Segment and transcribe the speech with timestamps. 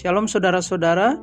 [0.00, 1.20] Shalom saudara-saudara,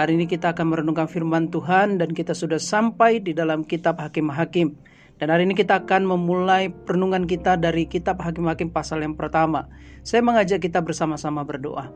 [0.00, 4.72] hari ini kita akan merenungkan firman Tuhan dan kita sudah sampai di dalam kitab Hakim-Hakim.
[5.20, 9.68] Dan hari ini kita akan memulai perenungan kita dari kitab Hakim-Hakim pasal yang pertama.
[10.00, 11.92] Saya mengajak kita bersama-sama berdoa.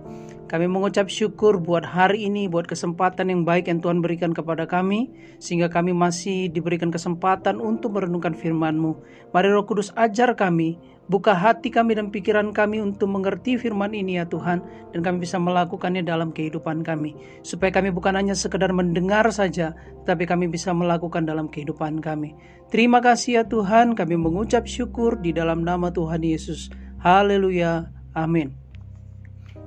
[0.52, 5.08] Kami mengucap syukur buat hari ini, buat kesempatan yang baik yang Tuhan berikan kepada kami,
[5.40, 9.00] sehingga kami masih diberikan kesempatan untuk merenungkan firman-Mu.
[9.32, 10.76] Mari Roh Kudus ajar kami,
[11.09, 14.61] buka hati kami dan pikiran kami untuk mengerti firman ini ya Tuhan,
[14.93, 17.17] dan kami bisa melakukannya dalam kehidupan kami.
[17.43, 19.72] Supaya kami bukan hanya sekedar mendengar saja,
[20.04, 22.36] tapi kami bisa melakukan dalam kehidupan kami.
[22.68, 26.68] Terima kasih ya Tuhan, kami mengucap syukur di dalam nama Tuhan Yesus.
[27.00, 27.89] Haleluya.
[28.12, 28.53] Amin.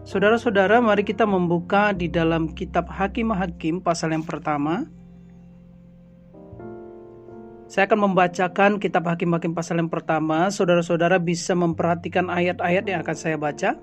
[0.01, 4.89] Saudara-saudara, mari kita membuka di dalam kitab Hakim-Hakim pasal yang pertama.
[7.71, 10.51] Saya akan membacakan kitab Hakim-Hakim pasal yang pertama.
[10.51, 13.79] Saudara-saudara bisa memperhatikan ayat-ayat yang akan saya baca.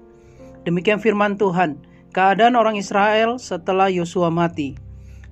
[0.68, 1.80] Demikian firman Tuhan,
[2.12, 4.76] keadaan orang Israel setelah Yosua mati.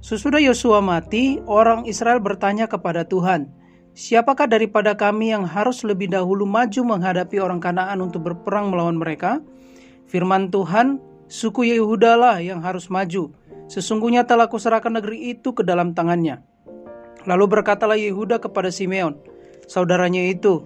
[0.00, 3.52] Sesudah Yosua mati, orang Israel bertanya kepada Tuhan,
[3.92, 9.44] Siapakah daripada kami yang harus lebih dahulu maju menghadapi orang Kanaan untuk berperang melawan mereka?
[10.08, 10.96] Firman Tuhan,
[11.28, 13.36] suku Yehuda lah yang harus maju.
[13.68, 16.55] Sesungguhnya telah kuserahkan negeri itu ke dalam tangannya.
[17.26, 19.18] Lalu berkatalah Yehuda kepada Simeon,
[19.66, 20.62] saudaranya itu,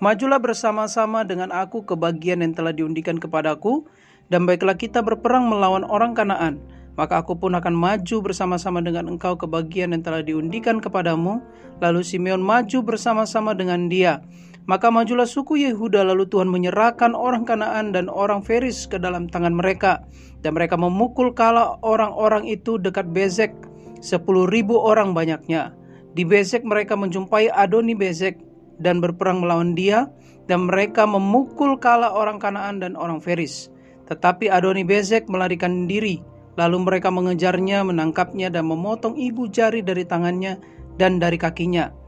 [0.00, 3.84] Majulah bersama-sama dengan aku ke bagian yang telah diundikan kepadaku,
[4.32, 6.56] dan baiklah kita berperang melawan orang Kanaan.
[6.96, 11.44] Maka aku pun akan maju bersama-sama dengan engkau ke bagian yang telah diundikan kepadamu.
[11.84, 14.24] Lalu Simeon maju bersama-sama dengan dia.
[14.64, 19.52] Maka majulah suku Yehuda lalu Tuhan menyerahkan orang Kanaan dan orang Feris ke dalam tangan
[19.52, 20.00] mereka.
[20.40, 23.52] Dan mereka memukul kala orang-orang itu dekat Bezek,
[24.00, 25.76] sepuluh ribu orang banyaknya.
[26.16, 28.40] Di Bezek mereka menjumpai Adoni Bezek
[28.82, 30.10] dan berperang melawan dia.
[30.50, 33.70] Dan mereka memukul kala orang Kanaan dan orang Feris.
[34.10, 36.18] Tetapi Adoni Bezek melarikan diri.
[36.58, 40.58] Lalu mereka mengejarnya, menangkapnya, dan memotong ibu jari dari tangannya
[40.98, 42.00] dan dari kakinya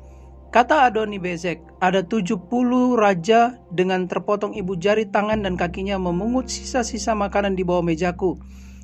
[0.52, 2.36] Kata Adoni Bezek, ada 70
[2.92, 8.36] raja dengan terpotong ibu jari tangan dan kakinya memungut sisa-sisa makanan di bawah mejaku.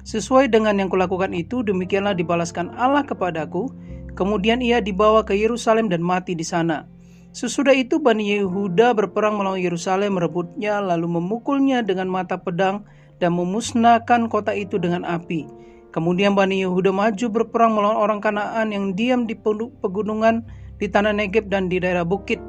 [0.02, 3.70] Sesuai dengan yang kulakukan itu, demikianlah dibalaskan Allah kepadaku.
[4.18, 6.90] Kemudian ia dibawa ke Yerusalem dan mati di sana.
[7.30, 12.82] Sesudah itu Bani Yehuda berperang melawan Yerusalem, merebutnya, lalu memukulnya dengan mata pedang
[13.22, 15.46] dan memusnahkan kota itu dengan api.
[15.94, 20.44] Kemudian Bani Yehuda maju berperang melawan orang Kanaan yang diam di pegunungan
[20.78, 22.40] di tanah Negeb dan di daerah bukit.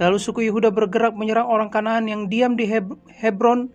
[0.00, 2.66] Lalu suku Yehuda bergerak menyerang orang Kanaan yang diam di
[3.14, 3.70] Hebron.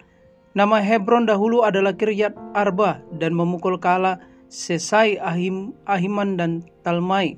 [0.57, 4.17] Nama Hebron dahulu adalah Kiryat Arba dan memukul kala
[4.49, 7.37] Sesai, Ahim, Ahiman, dan Talmai.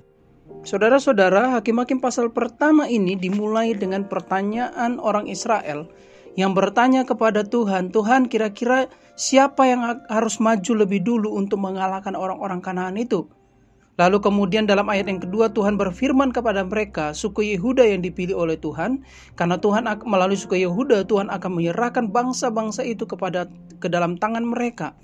[0.63, 5.91] Saudara-saudara, hakim-hakim pasal pertama ini dimulai dengan pertanyaan orang Israel
[6.39, 8.87] yang bertanya kepada Tuhan, Tuhan kira-kira
[9.19, 13.27] siapa yang harus maju lebih dulu untuk mengalahkan orang-orang Kanaan itu?
[13.99, 18.55] Lalu kemudian dalam ayat yang kedua Tuhan berfirman kepada mereka, suku Yehuda yang dipilih oleh
[18.55, 19.03] Tuhan,
[19.35, 23.51] karena Tuhan melalui suku Yehuda Tuhan akan menyerahkan bangsa-bangsa itu kepada
[23.83, 24.95] ke dalam tangan mereka.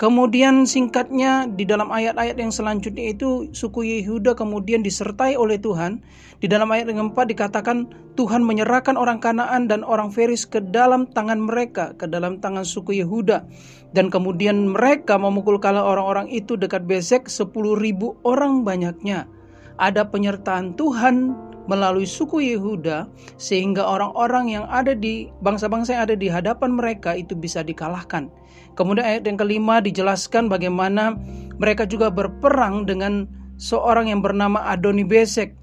[0.00, 6.00] Kemudian singkatnya di dalam ayat-ayat yang selanjutnya itu suku Yehuda kemudian disertai oleh Tuhan.
[6.40, 7.84] Di dalam ayat yang keempat dikatakan
[8.16, 12.96] Tuhan menyerahkan orang Kanaan dan orang Feris ke dalam tangan mereka, ke dalam tangan suku
[13.04, 13.44] Yehuda.
[13.92, 19.28] Dan kemudian mereka memukul kala orang-orang itu dekat Besek sepuluh ribu orang banyaknya.
[19.76, 21.36] Ada penyertaan Tuhan
[21.70, 23.06] melalui suku Yehuda
[23.38, 28.26] sehingga orang-orang yang ada di bangsa-bangsa yang ada di hadapan mereka itu bisa dikalahkan.
[28.74, 31.14] Kemudian ayat yang kelima dijelaskan bagaimana
[31.62, 35.54] mereka juga berperang dengan seorang yang bernama Adoni Besek.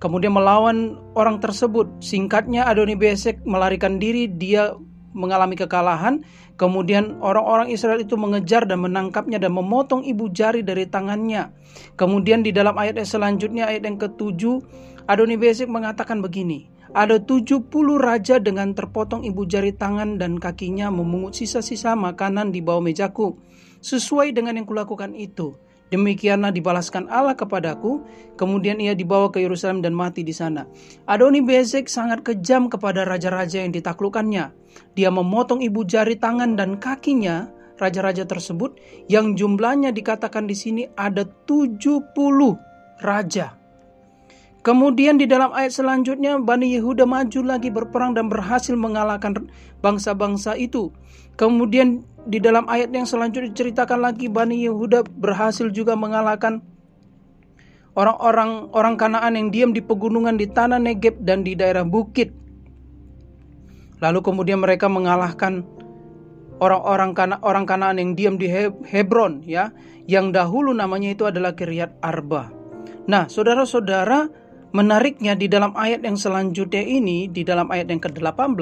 [0.00, 2.00] Kemudian melawan orang tersebut.
[2.00, 4.72] Singkatnya Adoni Besek melarikan diri, dia
[5.12, 6.22] mengalami kekalahan.
[6.56, 11.52] Kemudian orang-orang Israel itu mengejar dan menangkapnya dan memotong ibu jari dari tangannya.
[11.96, 14.60] Kemudian di dalam ayat yang selanjutnya ayat yang ketujuh
[15.10, 17.66] Adoni Besek mengatakan begini, ada 70
[17.98, 23.34] raja dengan terpotong ibu jari tangan dan kakinya memungut sisa-sisa makanan di bawah mejaku.
[23.82, 25.58] Sesuai dengan yang kulakukan itu.
[25.90, 28.06] Demikianlah dibalaskan Allah kepadaku.
[28.38, 30.70] Kemudian ia dibawa ke Yerusalem dan mati di sana.
[31.10, 34.54] Adoni Bezek sangat kejam kepada raja-raja yang ditaklukkannya.
[34.94, 37.50] Dia memotong ibu jari tangan dan kakinya
[37.82, 38.78] raja-raja tersebut
[39.10, 42.14] yang jumlahnya dikatakan di sini ada 70
[43.02, 43.59] raja.
[44.60, 49.48] Kemudian di dalam ayat selanjutnya Bani Yehuda maju lagi berperang dan berhasil mengalahkan
[49.80, 50.92] bangsa-bangsa itu.
[51.40, 56.60] Kemudian di dalam ayat yang selanjutnya diceritakan lagi Bani Yehuda berhasil juga mengalahkan
[57.96, 62.28] orang-orang orang Kanaan yang diam di pegunungan di tanah Negeb dan di daerah bukit.
[64.04, 65.64] Lalu kemudian mereka mengalahkan
[66.60, 68.52] orang-orang kana, orang Kanaan yang diam di
[68.84, 69.72] Hebron ya,
[70.04, 72.52] yang dahulu namanya itu adalah Kiryat Arba.
[73.08, 74.28] Nah, saudara-saudara,
[74.70, 78.60] menariknya di dalam ayat yang selanjutnya ini, di dalam ayat yang ke-18,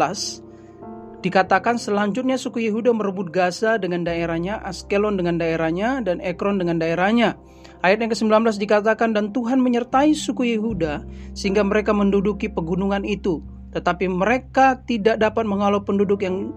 [1.20, 7.36] dikatakan selanjutnya suku Yehuda merebut Gaza dengan daerahnya, Askelon dengan daerahnya, dan Ekron dengan daerahnya.
[7.84, 11.06] Ayat yang ke-19 dikatakan, dan Tuhan menyertai suku Yehuda
[11.36, 13.38] sehingga mereka menduduki pegunungan itu.
[13.70, 16.50] Tetapi mereka tidak dapat menghalau penduduk yang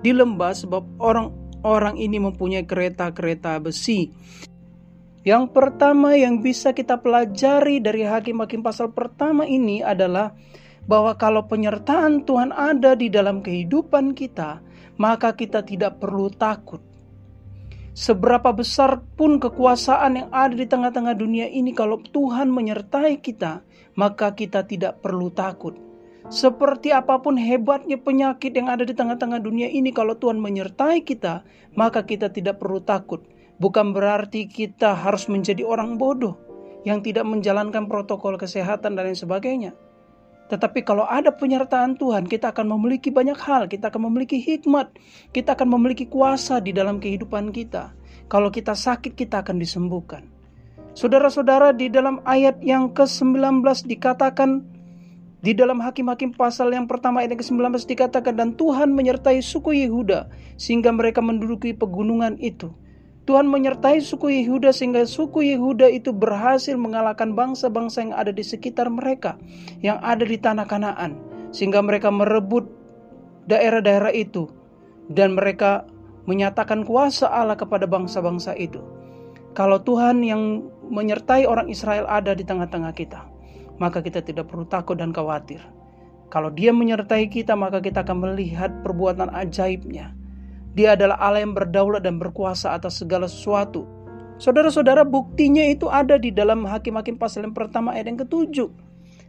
[0.00, 4.10] di lembah sebab orang-orang ini mempunyai kereta-kereta besi.
[5.24, 10.36] Yang pertama yang bisa kita pelajari dari hakim-hakim pasal pertama ini adalah
[10.84, 14.60] bahwa kalau penyertaan Tuhan ada di dalam kehidupan kita,
[15.00, 16.84] maka kita tidak perlu takut.
[17.96, 23.64] Seberapa besar pun kekuasaan yang ada di tengah-tengah dunia ini, kalau Tuhan menyertai kita,
[23.96, 25.72] maka kita tidak perlu takut.
[26.28, 31.48] Seperti apa pun hebatnya penyakit yang ada di tengah-tengah dunia ini, kalau Tuhan menyertai kita,
[31.72, 33.24] maka kita tidak perlu takut
[33.58, 36.38] bukan berarti kita harus menjadi orang bodoh
[36.84, 39.72] yang tidak menjalankan protokol kesehatan dan lain sebagainya.
[40.44, 44.92] Tetapi kalau ada penyertaan Tuhan, kita akan memiliki banyak hal, kita akan memiliki hikmat,
[45.32, 47.96] kita akan memiliki kuasa di dalam kehidupan kita.
[48.28, 50.28] Kalau kita sakit, kita akan disembuhkan.
[50.92, 54.62] Saudara-saudara, di dalam ayat yang ke-19 dikatakan,
[55.40, 60.28] di dalam Hakim-Hakim pasal yang pertama ayat yang ke-19 dikatakan, dan Tuhan menyertai suku Yehuda,
[60.60, 62.83] sehingga mereka menduduki pegunungan itu.
[63.24, 68.92] Tuhan menyertai suku Yehuda sehingga suku Yehuda itu berhasil mengalahkan bangsa-bangsa yang ada di sekitar
[68.92, 69.40] mereka,
[69.80, 71.16] yang ada di tanah Kanaan,
[71.48, 72.68] sehingga mereka merebut
[73.48, 74.52] daerah-daerah itu
[75.08, 75.88] dan mereka
[76.28, 78.84] menyatakan kuasa Allah kepada bangsa-bangsa itu.
[79.56, 83.24] Kalau Tuhan yang menyertai orang Israel ada di tengah-tengah kita,
[83.80, 85.64] maka kita tidak perlu takut dan khawatir.
[86.28, 90.12] Kalau Dia menyertai kita, maka kita akan melihat perbuatan ajaibnya
[90.74, 93.86] dia adalah Allah yang berdaulat dan berkuasa atas segala sesuatu.
[94.42, 98.68] Saudara-saudara, buktinya itu ada di dalam Hakim-Hakim pasal yang pertama ayat yang ketujuh.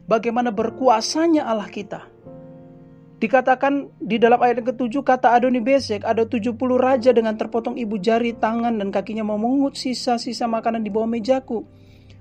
[0.09, 2.09] Bagaimana berkuasanya Allah kita.
[3.15, 7.95] Dikatakan di dalam ayat yang ketujuh kata Adoni Besek ada 70 raja dengan terpotong ibu
[7.95, 11.63] jari tangan dan kakinya memungut sisa-sisa makanan di bawah mejaku.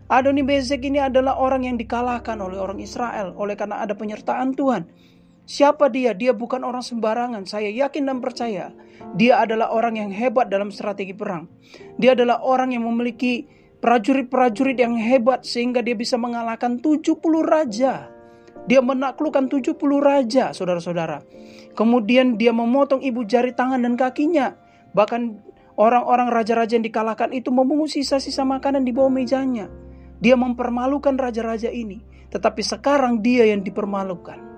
[0.07, 4.87] Adoni Bezek ini adalah orang yang dikalahkan oleh orang Israel oleh karena ada penyertaan Tuhan.
[5.45, 6.17] Siapa dia?
[6.17, 7.45] Dia bukan orang sembarangan.
[7.45, 8.73] Saya yakin dan percaya.
[9.13, 11.45] Dia adalah orang yang hebat dalam strategi perang.
[12.01, 13.45] Dia adalah orang yang memiliki
[13.85, 18.09] prajurit-prajurit yang hebat sehingga dia bisa mengalahkan 70 raja.
[18.65, 21.21] Dia menaklukkan 70 raja, saudara-saudara.
[21.77, 24.57] Kemudian dia memotong ibu jari tangan dan kakinya.
[24.97, 25.21] Bahkan
[25.77, 29.69] orang-orang raja-raja yang dikalahkan itu memungut sisa-sisa makanan di bawah mejanya.
[30.25, 32.01] Dia mempermalukan raja-raja ini.
[32.33, 34.54] Tetapi sekarang dia yang dipermalukan.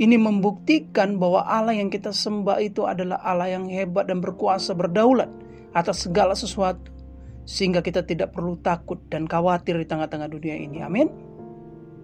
[0.00, 5.28] Ini membuktikan bahwa Allah yang kita sembah itu adalah Allah yang hebat dan berkuasa berdaulat
[5.76, 6.88] atas segala sesuatu.
[7.44, 10.80] Sehingga kita tidak perlu takut dan khawatir di tengah-tengah dunia ini.
[10.80, 11.08] Amin.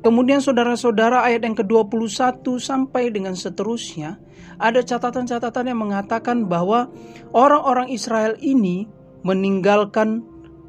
[0.05, 4.21] Kemudian saudara-saudara ayat yang ke-21 sampai dengan seterusnya
[4.61, 6.93] ada catatan-catatan yang mengatakan bahwa
[7.33, 8.87] orang-orang Israel ini
[9.25, 10.23] meninggalkan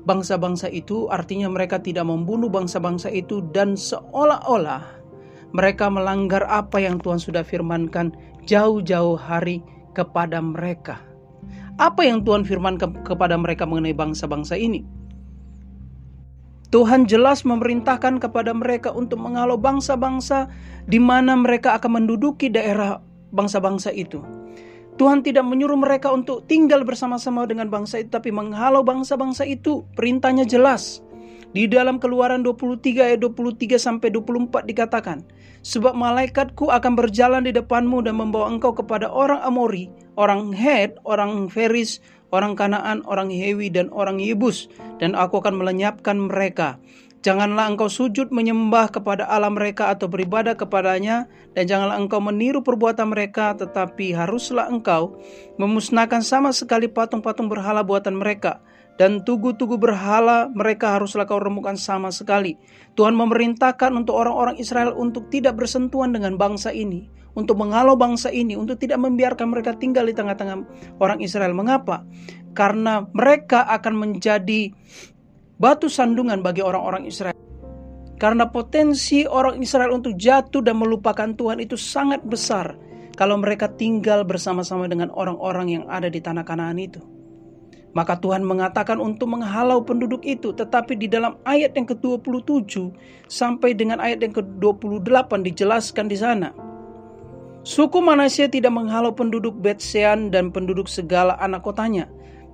[0.07, 4.97] bangsa-bangsa itu artinya mereka tidak membunuh bangsa-bangsa itu dan seolah-olah
[5.55, 8.15] mereka melanggar apa yang Tuhan sudah firmankan
[8.47, 9.63] jauh-jauh hari
[9.95, 10.99] kepada mereka.
[11.77, 14.81] Apa yang Tuhan firmankan kepada mereka mengenai bangsa-bangsa ini?
[16.67, 20.51] Tuhan jelas memerintahkan kepada mereka untuk menghalau bangsa-bangsa
[20.83, 22.99] di mana mereka akan menduduki daerah
[23.31, 24.19] bangsa-bangsa itu.
[24.97, 29.85] Tuhan tidak menyuruh mereka untuk tinggal bersama-sama dengan bangsa itu, tapi menghalau bangsa-bangsa itu.
[29.93, 31.05] Perintahnya jelas.
[31.53, 35.21] Di dalam keluaran 23 ayat 23 sampai 24 dikatakan,
[35.65, 41.49] Sebab malaikatku akan berjalan di depanmu dan membawa engkau kepada orang Amori, orang Het, orang
[41.49, 42.01] Feris,
[42.33, 44.67] orang Kanaan, orang Hewi, dan orang Yebus.
[45.01, 46.81] Dan aku akan melenyapkan mereka.
[47.25, 53.11] Janganlah engkau sujud menyembah kepada Allah mereka atau beribadah kepadanya, dan janganlah engkau meniru perbuatan
[53.11, 55.17] mereka, tetapi haruslah engkau
[55.59, 58.61] memusnahkan sama sekali patung-patung berhala buatan mereka
[58.97, 62.57] dan tugu-tugu berhala mereka haruslah kau remukan sama sekali.
[62.97, 67.05] Tuhan memerintahkan untuk orang-orang Israel untuk tidak bersentuhan dengan bangsa ini,
[67.37, 70.65] untuk menghalau bangsa ini, untuk tidak membiarkan mereka tinggal di tengah-tengah
[70.97, 71.53] orang Israel.
[71.53, 72.01] Mengapa?
[72.57, 74.73] Karena mereka akan menjadi
[75.61, 77.37] batu sandungan bagi orang-orang Israel.
[78.17, 82.73] Karena potensi orang Israel untuk jatuh dan melupakan Tuhan itu sangat besar
[83.13, 87.16] kalau mereka tinggal bersama-sama dengan orang-orang yang ada di tanah Kanaan itu.
[87.97, 90.53] Maka Tuhan mengatakan untuk menghalau penduduk itu.
[90.53, 92.93] Tetapi di dalam ayat yang ke-27
[93.25, 96.53] sampai dengan ayat yang ke-28 dijelaskan di sana.
[97.65, 102.05] Suku Manasye tidak menghalau penduduk Betsean dan penduduk segala anak kotanya,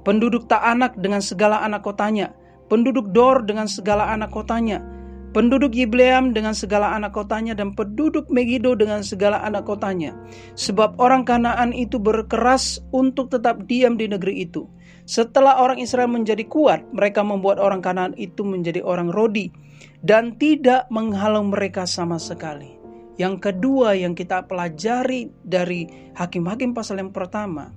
[0.07, 2.31] penduduk Ta'anak dengan segala anak kotanya,
[2.71, 4.81] penduduk Dor dengan segala anak kotanya,
[5.29, 10.17] penduduk Yibleam dengan segala anak kotanya dan penduduk Megido dengan segala anak kotanya.
[10.57, 14.65] Sebab orang Kanaan itu berkeras untuk tetap diam di negeri itu.
[15.03, 19.51] Setelah orang Israel menjadi kuat, mereka membuat orang Kanaan itu menjadi orang Rodi
[19.99, 22.79] dan tidak menghalau mereka sama sekali.
[23.19, 27.69] Yang kedua yang kita pelajari dari hakim-hakim pasal yang pertama,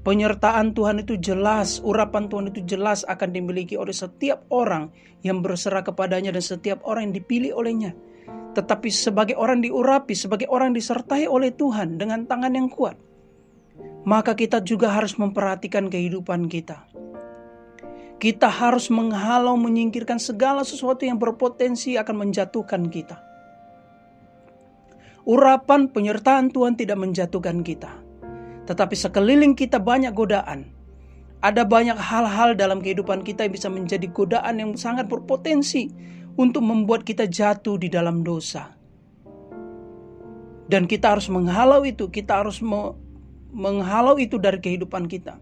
[0.00, 4.88] Penyertaan Tuhan itu jelas, urapan Tuhan itu jelas akan dimiliki oleh setiap orang
[5.20, 7.92] yang berserah kepadanya dan setiap orang yang dipilih olehnya.
[8.56, 12.96] Tetapi sebagai orang diurapi, sebagai orang disertai oleh Tuhan dengan tangan yang kuat,
[14.10, 16.82] maka kita juga harus memperhatikan kehidupan kita.
[18.18, 23.22] Kita harus menghalau, menyingkirkan segala sesuatu yang berpotensi akan menjatuhkan kita.
[25.22, 28.10] Urapan penyertaan Tuhan tidak menjatuhkan kita
[28.70, 30.70] tetapi sekeliling kita banyak godaan.
[31.42, 35.90] Ada banyak hal-hal dalam kehidupan kita yang bisa menjadi godaan yang sangat berpotensi
[36.38, 38.70] untuk membuat kita jatuh di dalam dosa.
[40.70, 42.62] Dan kita harus menghalau itu, kita harus
[43.50, 45.38] menghalau itu dari kehidupan kita.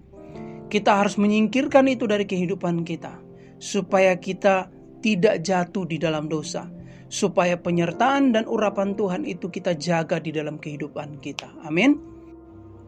[0.69, 3.17] Kita harus menyingkirkan itu dari kehidupan kita
[3.57, 4.69] supaya kita
[5.01, 6.69] tidak jatuh di dalam dosa,
[7.09, 11.49] supaya penyertaan dan urapan Tuhan itu kita jaga di dalam kehidupan kita.
[11.65, 11.97] Amin.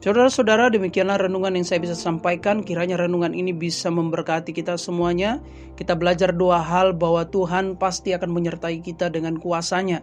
[0.00, 2.64] Saudara-saudara, demikianlah renungan yang saya bisa sampaikan.
[2.64, 5.44] Kiranya renungan ini bisa memberkati kita semuanya.
[5.76, 10.00] Kita belajar dua hal bahwa Tuhan pasti akan menyertai kita dengan kuasanya.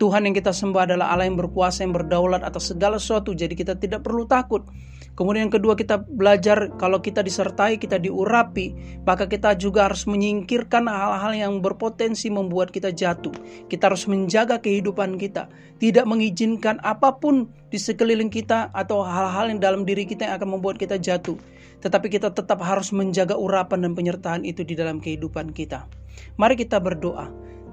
[0.00, 3.36] Tuhan yang kita sembah adalah Allah yang berkuasa, yang berdaulat atas segala sesuatu.
[3.36, 4.64] Jadi kita tidak perlu takut.
[5.12, 8.72] Kemudian yang kedua kita belajar kalau kita disertai, kita diurapi,
[9.04, 13.34] maka kita juga harus menyingkirkan hal-hal yang berpotensi membuat kita jatuh.
[13.68, 19.60] Kita harus menjaga kehidupan kita, tidak mengizinkan apa pun di sekeliling kita atau hal-hal yang
[19.60, 21.36] dalam diri kita yang akan membuat kita jatuh.
[21.84, 25.84] Tetapi kita tetap harus menjaga urapan dan penyertaan itu di dalam kehidupan kita.
[26.40, 27.28] Mari kita berdoa.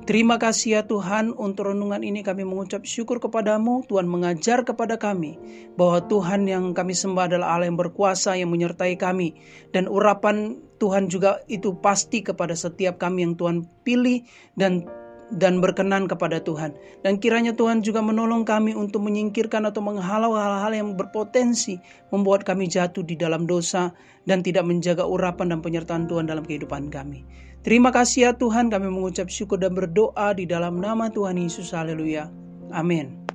[0.07, 3.83] Terima kasih ya Tuhan untuk renungan ini kami mengucap syukur kepadamu.
[3.91, 5.35] Tuhan mengajar kepada kami
[5.75, 9.35] bahwa Tuhan yang kami sembah adalah Allah yang berkuasa yang menyertai kami.
[9.75, 14.23] Dan urapan Tuhan juga itu pasti kepada setiap kami yang Tuhan pilih
[14.55, 14.87] dan
[15.35, 16.75] dan berkenan kepada Tuhan.
[17.03, 21.79] Dan kiranya Tuhan juga menolong kami untuk menyingkirkan atau menghalau hal-hal yang berpotensi
[22.13, 23.91] membuat kami jatuh di dalam dosa
[24.23, 27.27] dan tidak menjaga urapan dan penyertaan Tuhan dalam kehidupan kami.
[27.67, 31.75] Terima kasih ya Tuhan kami mengucap syukur dan berdoa di dalam nama Tuhan Yesus.
[31.75, 32.31] Haleluya.
[32.71, 33.26] Amin.